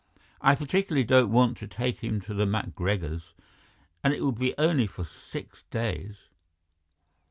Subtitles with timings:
[0.41, 3.33] "I particularly don't want to take him to the MacGregors',
[4.03, 6.15] and it will only be for six days."